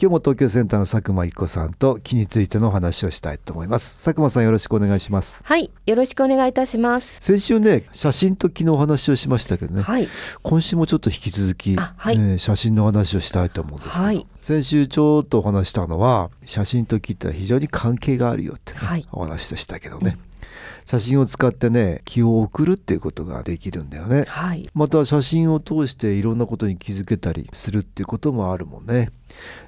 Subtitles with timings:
[0.00, 4.02] 今日も東京センターの佐久間一子さんと気についてのお話をしたいと思います。
[4.02, 5.42] 佐久間さんよろしくお願いします。
[5.44, 7.18] はいよろしくお願いいたします。
[7.20, 10.08] 先週ね写真と昨日お話をしましたけどね、はい。
[10.42, 12.18] 今週もちょっと引き続き、はい。
[12.18, 14.26] ね写真の話をしたいと思うんですけど、はい。
[14.40, 19.06] 先週ちょっとお話したのは写真と木って非常に関係があるよってね、はい。
[19.12, 20.18] お話でしたけどね、
[20.84, 24.24] 写真を使ってね気を送るっていうことができるんだよね。
[24.28, 24.68] はい。
[24.74, 29.10] また写真を通していろんなことに気づけたりするっていうこともあるもんね、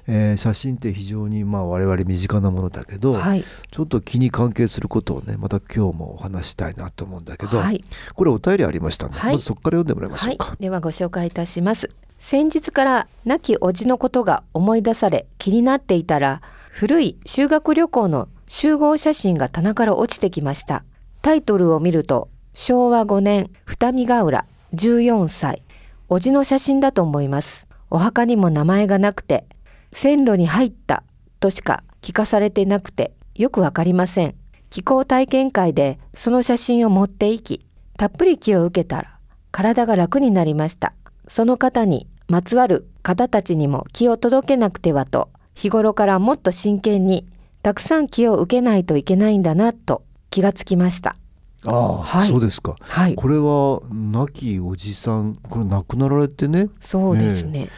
[0.07, 3.43] えー写真って非常にまあ我々身近なものだけど、はい。
[3.71, 7.83] ちょっと気に関係することをねまた今日もお話したいなと思うんだけど、はい。
[8.13, 9.33] これお便りありましたね、はい。
[9.33, 10.35] まずそこから読んでもらいましょはい。
[10.35, 11.89] うか、ではご紹介いたします。
[12.19, 20.83] 先日から亡き叔父のことが思い出され気になっていたら古い修学旅行の集合写真が棚から落ちてきました
[21.25, 24.45] タイトルを見ると昭和5年二見ヶ浦
[24.75, 25.63] 14歳。
[26.07, 27.65] 叔父の写真だと思います。
[27.89, 29.47] お墓にも名前がなくて
[29.91, 31.01] 線路に入った
[31.39, 34.35] としか聞かされてなくてよくわかりません。
[34.69, 37.65] 気候体験会でその写真を持っていき
[37.97, 39.17] たっぷり気を受けたら
[39.51, 40.93] 体が楽になりました。
[41.27, 47.25] その方にまつわる方たちにも気を届けなくてはと日頃からもっと真剣に
[47.63, 51.15] たくさん気を受けないといけないんだなと気がつきました。
[51.65, 52.27] ああ、はい。
[52.27, 52.75] そうですか。
[52.79, 53.15] はい。
[53.15, 56.69] これは亡きおじさんこれ亡くなられてね？
[56.79, 57.69] そうですね。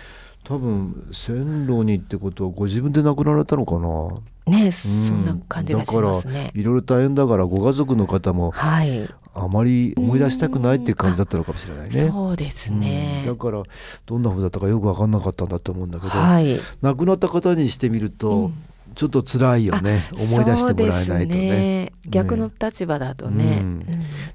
[0.43, 4.57] 多分線路にってことはご自分で亡くなられたのかな？
[4.57, 6.33] ねそんな感じがしますね。
[6.33, 9.09] だからいろいろ大変だからご家族の方もはい。
[9.39, 12.09] あまり思い出したくないっていう感じだったのかもしれないね。
[12.09, 13.23] そうですね。
[13.27, 13.35] うん。
[13.37, 13.61] だから
[14.07, 16.59] どんな風だったかよく分かんなかったんだと思うんだけど、はい。
[16.81, 18.53] 亡くなった方にしてみると、うん
[18.97, 20.09] ちょっと辛いよね。
[20.13, 21.93] 思い出してもらえないとそうですね。
[22.07, 23.83] 逆の立場だとね、うんうん。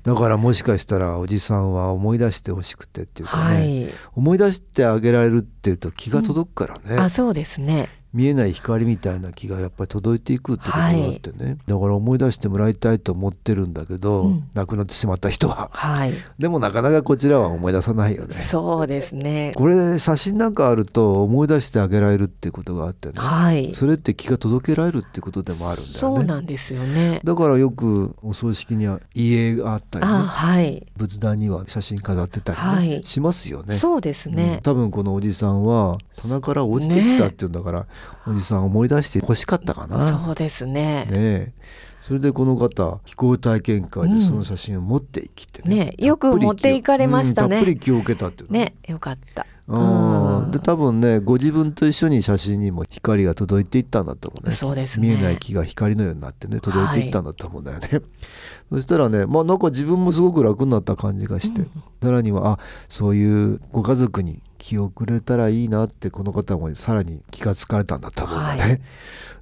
[0.04, 14.48] だからもしかしたらおじさんは思い出してほしくてっていうかね、はい、思い出してあげられるっていうと気が届くからね、あそうですね見えない光みたいな気がやっぱり届いていくってことがあってね、だから思い出してもらいたいと思ってるんだけど、うん。
[14.54, 15.70] 亡くなってしまった人は。
[15.72, 16.12] はい。
[16.38, 18.34] でもなかなかこちらは思い出さないよね。
[18.34, 19.52] そうですね。
[19.56, 23.74] これ写真なんかあると思い出してあげられるってことがあってね、はい。
[23.74, 26.24] それって気が届けられるってことでもあるんだよそうね。
[26.24, 27.20] なんですよね。
[27.24, 30.12] だからよくお葬式には家があったりね。
[30.12, 30.86] あはい。
[30.96, 33.02] 仏壇には写真飾ってたりね、はい。
[33.04, 33.76] しますよね。
[33.76, 34.36] そうですうん。
[34.36, 37.86] ね、多分このおじさんは棚から落ちてきたっていうんだから、
[38.26, 40.02] おじさん思い出して欲しかったかな。
[40.08, 40.72] そうですね。
[40.72, 41.52] ねえ。
[42.00, 47.58] それでこの方気候体験会でその写真を持っていきてね,、ねよく持っていかれましたね。
[47.58, 48.58] うんたっぷり気を受けたっていうの。
[48.58, 49.46] ねよかった。
[49.68, 50.44] うん。
[50.44, 50.50] うん。
[50.50, 54.52] で多分ねご自分と一緒に写真にも光が届いていったんだと思うね。
[54.52, 55.08] そうですね。
[55.08, 57.88] 見えない木が光のようになってね届いていったんだと思うんだよね、
[58.72, 61.62] そしたらねまあなんか自分もすごく楽になった感じがして、
[62.02, 62.58] さらにはあ
[62.88, 68.80] そういうご家族に気をくれたらいいなってこの方もさらに気がつかれたんだと思うんだね、はい。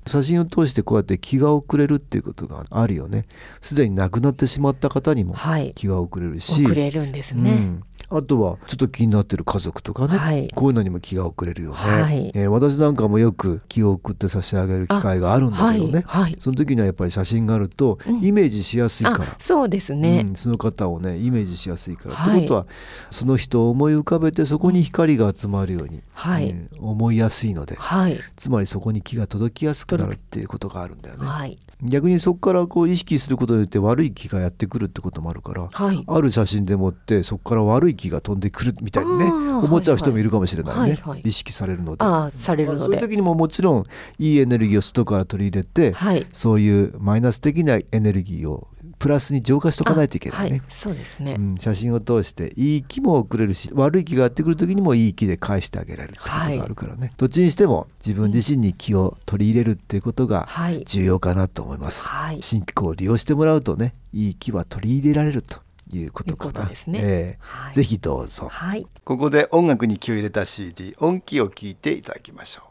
[0.07, 3.27] 写真を通してこうやって気が遅れるっていうことがあるよね。
[3.61, 5.73] すでに亡くなってしまった方にもはい。
[5.75, 10.49] 気は遅れるし、遅れるんですね、うんあとはちょっと気になってる家族とかね、はい。
[10.55, 12.33] こういうのにも気が遅れるよね、はい。
[12.35, 16.37] えー私なんかもよく気を送って差し上げる機会があるんだけどね、はいはい。
[16.39, 18.25] その時にはやっぱり写真があるとうん。
[18.25, 22.39] イメージしやすいから、あそうですね、うんその方をねイメージしやすいから、はい。
[22.39, 22.67] ってことは
[23.11, 26.51] その人を思い浮かべてそこに光が集まるように、はい。
[26.51, 28.19] うん思いやすいのではい。
[28.37, 31.27] つまりそこに気が届きやすくなるっていうことがあるんだよね。
[31.27, 31.59] はい。
[31.83, 36.05] 逆にそこからこう意識することによって悪い気がやってくるってこともあるから、はい。
[36.07, 41.21] ある写真でもってそこから悪い気が飛んでくるみたいにね思っちゃう人もいるかもしれないね、はいはい。
[41.21, 42.05] 意識されるので。
[42.37, 43.85] されるのそういうで時にももちろん
[44.19, 46.27] いいエネルギーを外から取り入れて、はい。
[46.33, 48.69] そういうマイナス的なエネルギーを
[48.99, 50.59] プラスに浄化しとかないといけないね。
[50.59, 50.73] あはい。
[50.73, 60.85] そうですね、うん、写真を通していい気も送れるし悪い気がやってくる時にもいい気で返してあげられるってことがあるからね、どっちにしても自分自身に気を取り入れるっていうことがはい。
[60.85, 62.43] 重要かなと思います、はい。
[62.43, 65.59] 新機構を利用してもらうとねいい気は取り入れられると
[65.97, 66.67] いうことかな。
[66.67, 67.01] ですね。
[67.03, 67.39] ええ。
[67.41, 67.75] はい。
[67.75, 68.49] ぜひどうぞ。
[68.49, 68.87] はい。
[69.05, 72.63] ここで音楽に気を入れた CD 音気を聞いていただきましょ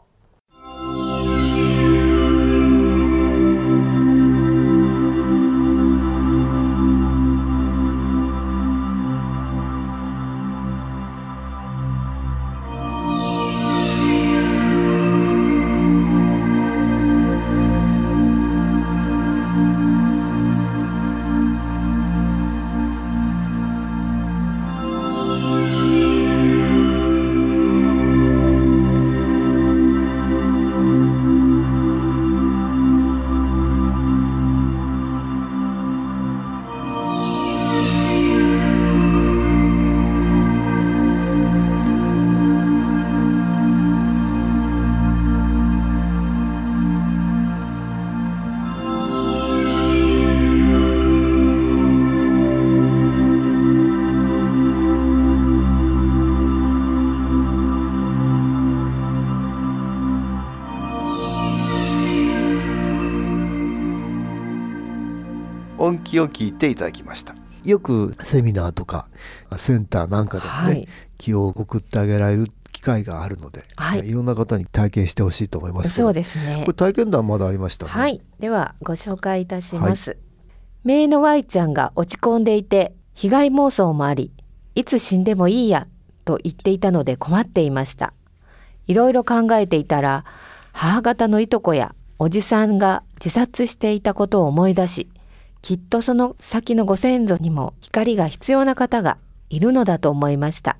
[1.36, 1.39] う
[65.80, 67.34] 音機を聞いていただきました。
[67.64, 69.08] よくセミナーとか
[69.56, 70.88] センターなんかでもね、はい、
[71.18, 76.62] 気を送ってあげられる機会があるので、はい、いろんな方に体験してほしいと思いますそうですね。
[76.64, 78.22] これ体験談まだありました、ね、はい。
[78.38, 80.18] ではご紹介いたします、はい、
[80.84, 84.32] 姪の Y ちゃんが落ち込んでいて被害妄想もあり
[84.74, 85.86] いつ死んでもいいや
[86.24, 88.14] と言っていたので困っていました。
[88.86, 90.24] いろいろ考えていたら
[90.72, 95.08] 母方のいとこやおじさんが自殺していたことを思い出し
[95.62, 99.18] きっとその先のご先祖にも光が必要な方が
[99.48, 100.76] いるのだと思いました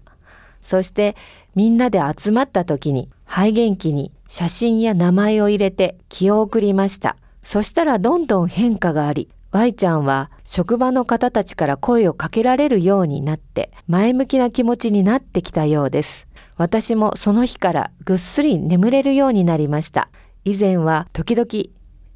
[0.62, 1.16] そして
[1.54, 7.16] みんなで集まった時に肺元気に写真や名前を入れて気を送りました。
[7.42, 16.28] そしたらどんどん変化があり、Y ちゃんは職場の方たちから声をかけられるようになって前向きな気持ちになってきたようです。
[16.56, 20.10] 私もその日からぐっすり眠れるようになりました。
[20.44, 21.48] 以前は時々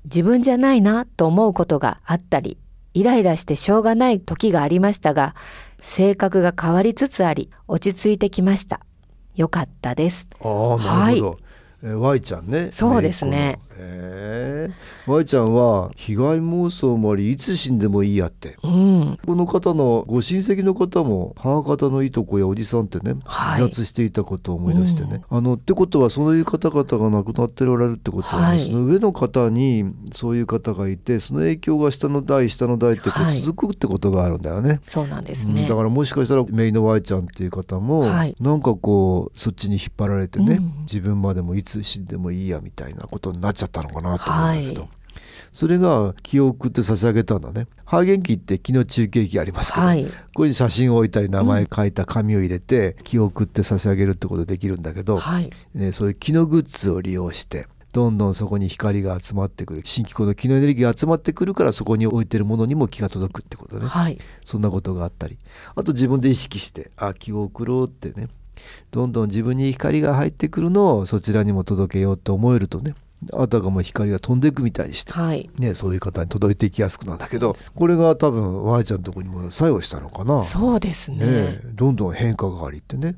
[0.04, 2.58] 自分じゃないなと思うことがあったり、
[2.92, 5.34] イライラしてしょうがない時がありましたが、
[5.80, 8.80] 性格が変わりつつあり落ち着いてきました。
[9.34, 10.28] よかったです。
[10.40, 11.43] ああなるほど、はい
[11.84, 13.60] えー、Y ちゃんねそうですね。
[13.76, 28.46] えー、Y ちゃんは被害妄想もありいつ死んでもいいやって、うん、この方のご親戚の方も母方のいとこやおじさんってね、はい、自殺していたことを思い出してね、うん、あのってことはそういう方々が亡くなっておられるってことは、ね。
[28.46, 29.84] はい、その上の方に
[30.14, 44.90] そういう方がいてその影響が下の代下の代ってこう続くってことがあるんだよね、はい、そうなんですね、うん、だからもしかしたらメイの Y ちゃんっていう方も、はい、なんかこうそっちに引っ張られてね、自分までもいつ死んでもいいやみたいなことになっちゃったのかなと思うんだけど、はい、
[45.52, 47.66] それが気を送って差し上げたんだね。
[47.84, 59.82] ハーゲって気の中継機ありますけど、はい、これに写真を置いたり名前書いた紙を入れて、気を送って差し上げるってことできるんだけど、はい、ね、そういう気のグッズを利用してどんどんそこに光が集まってくる。
[59.84, 65.38] 新機構の気のエネルギーが集まってくるからそこに置いてるものにも気が届くってことね、はい、そんなことがあったり。
[65.76, 68.28] あと自分で意識してあ気を送ろうってね
[68.90, 72.94] どんどん自分に光が入ってくるのをそちらにも届けようと思えるとね
[73.32, 80.42] あたかも光が飛んでいくみたいにして、はい、ね、そういう方に届いていきやすくなんだけどこれが多分 Y ちゃんのとこにも作用したのかな。
[80.42, 83.16] そうですね、ね、どんどん変化がありってね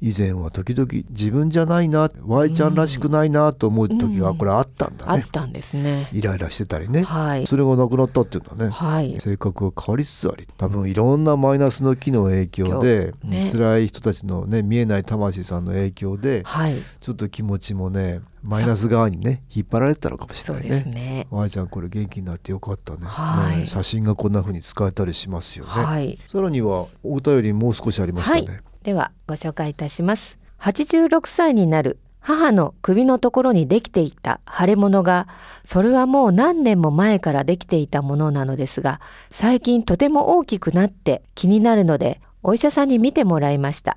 [0.00, 6.08] 以前は時々自分じゃないな Y ちゃんらしくないなと思う時がこれあったんだね、うん、あったんですね。
[6.12, 20.84] イライラしてたりね、はい、それがなくなったっていうのはね、はい、性格が変わりつつあり多分いろんなマイナスの気の影響で、ね、辛い人たちのね見えない魂さんの影響で、はい、ちょっと気持ちもねマイナス側にね引っ張られてたのかもしれないね。
[20.84, 21.26] ね。
[21.30, 23.00] Y ちゃんこれ元気になってよかったね。
[23.04, 25.70] はい、写真がこんな風に使えたりしますよね。
[25.70, 28.60] はい、さらにはお便りもう少しありましたね。
[28.82, 30.38] ではご紹介いたします。
[30.60, 35.28] 86歳になる母の首のところにできていた腫れ物が
[35.64, 43.96] それはもう何年も前からできていたものなのですが最近とても大きくなって気になるのでお医者さんに見てもらいました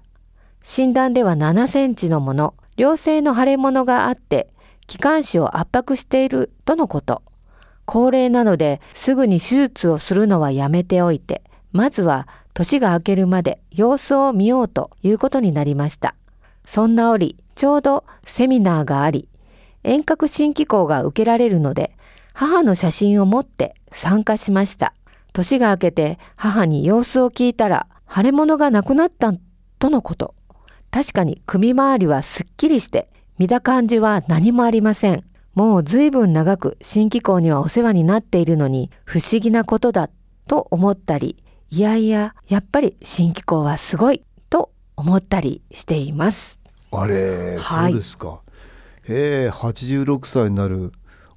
[0.63, 4.47] 診断では7センチのもの良性の腫れ物があって
[4.87, 7.23] 気管支を圧迫しているとのこと
[7.85, 16.15] 高齢なのですぐに手術をするのはやめておいてまずは年が明けるまで様子を見ようということになりました
[16.65, 19.27] そんな折、ちょうどセミナーがあり、
[19.83, 21.95] 遠隔新機構が受けられるので、
[22.33, 24.93] 母の写真を持って参加しました。
[25.33, 29.33] 年が明けて母に様子を聞いたら、腫れ物がなくなった
[29.79, 30.35] とのこと。
[30.91, 35.23] 確かに首周りはすっきりして、見た感じは何もありません。
[35.55, 40.09] もう随分長く新機構にはお世話になっているのに不思議なことだ
[40.47, 46.59] と思ったり、いやいや、やっぱり新機構はすごいと思ったりしています。
[46.91, 48.41] あれ、はい、そうですか。
[49.07, 50.91] ええ86歳になる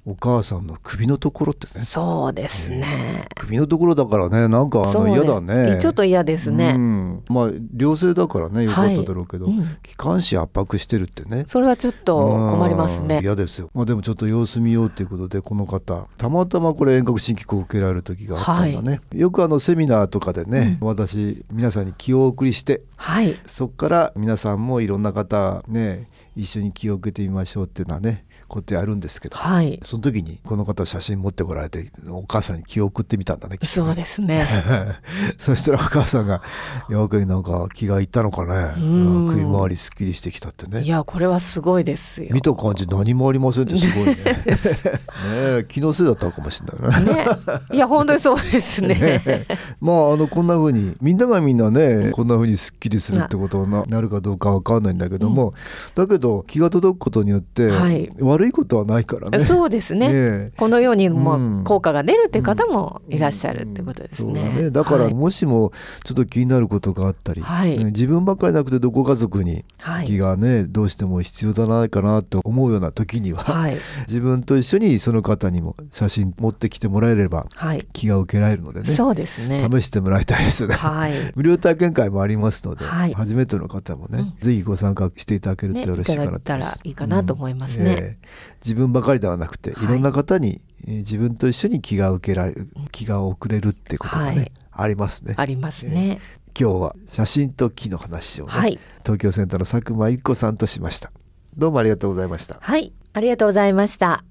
[0.05, 1.83] お母さんの首のところってね。
[1.83, 5.79] そうですね、首のところだからねなんかあの嫌だね。
[5.81, 11.45] ちょっと嫌ですね、うん、まあ良性だからねよかっただろうけど、はいうん、気管支圧迫してるってね。
[11.47, 13.19] それはちょっと困りますね。
[13.21, 13.69] 嫌ですよ。
[13.73, 16.07] まあでもちょっと様子見ようっていうことでこの方。
[16.17, 34.47] たまたまこれ遠隔新機構を受けられる時があったんだね、はい、よくあのセミナーとかでね、うん、私皆さんに気を送りして、はい、そこから皆さんもいろんな方ね一緒に気を受けてみましょうっていうのはねことやるんですけど、はい、その時にこの方写真持ってこられてお母さんに気を送ってみたんだねそうですね。
[35.37, 36.41] そしたらお母さんが
[36.89, 38.73] 「やけになんか気がいったのかね?
[38.75, 42.29] 首周りすっきりしてきた」ってねいやこれはすごいですよ。
[42.31, 44.15] 見た感じ何もありませんってすごいね。
[45.57, 47.25] ね気のせいだったかもしれないねね。
[47.71, 48.95] いや本当にそうですね。
[48.95, 49.45] ね、
[49.79, 55.53] まああのこんなふうにみんながみんなねこんなふうにすっきりするってことになるかどうかわかんないんだけども、うん、
[55.95, 59.39] だけどど気が届くことによって、はい悪いことはないからね。
[59.39, 60.09] そうですね。
[60.11, 64.63] ええこのようにもうん効果が出るって方もいらっしゃるってことですそうだね。
[64.63, 65.71] ねだからはいもしも
[66.03, 73.77] ちょっと気になることがあったり、はいね自分ばっかりなくてどご家族にはい気がねどうしても必要だないかなと思うような時には、はい
[74.07, 79.67] 自分と一緒にその方にも写真持ってきてもらえればはい、気が受けられるのでねそうですね。
[79.71, 80.75] 試してもらいたいですね。
[80.75, 81.11] はい。
[81.35, 86.13] 無料体験会もありますので、はい初めての方もね、うんぜひご参加していただけるね、とよろし。
[86.13, 87.91] いただいたらいいかなと思いますね。
[87.91, 88.27] ええ
[88.63, 95.35] 自分ばかりではなくて、はいい、ろんな方に、えー自分と一緒に気が受けられる気が送れるってことがね、はいありますね。
[95.37, 96.19] ありますね。
[96.57, 98.79] 今日は写真と木の話をね、はい。
[99.03, 101.11] 東京センターの佐久間一子さんとしました。
[101.57, 102.57] どうもありがとうございました。
[102.61, 102.93] はい。
[103.13, 104.23] ありがとうございました。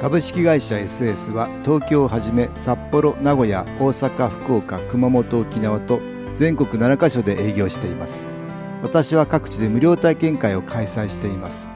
[0.00, 6.00] 株式会社 SS は東京をはじめ札幌名古屋大阪福岡熊本沖縄と
[6.38, 8.28] 全国7カ所で営業しています。
[8.80, 11.68] 私は各地で無料体験会を開催しています。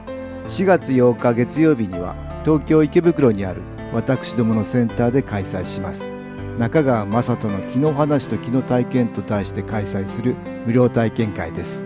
[0.47, 2.15] 4月8日月曜日には
[2.45, 6.13] 東京池袋にある私どものセンターで開催します。
[6.57, 10.33] 中川雅人の気の話と気の体験と題して開催する
[10.65, 11.83] 無料体験会です。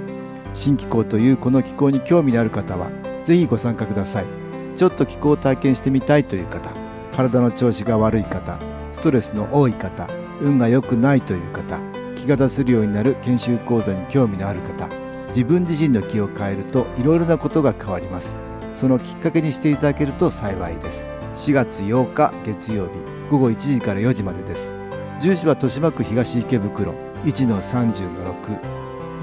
[0.53, 2.91] 新気候というこの気候に興味のある方は
[3.25, 4.27] ぜひご参加ください。
[4.75, 6.69] ちょっと気候を体験してみたいという方
[7.11, 8.59] 体の調子が悪い方
[8.91, 10.07] ストレスの多い方
[10.39, 11.96] 運が良くないという方
[12.27, 14.89] 気が出せるようになる研修講座に興味のある方
[15.29, 18.37] 自分自身の気を変えるといろいろなことが変わります。
[18.73, 21.07] そのきっかけにしていただけると幸いです。
[21.35, 22.91] 4月8日月曜日
[23.31, 24.73] 午後1時から4時までです。
[25.21, 26.93] 住所は豊島区東池袋
[27.23, 28.59] 1-30-6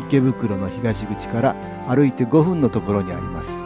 [0.07, 1.55] 池袋の東口から
[1.87, 3.63] 歩いて5分のところにあります。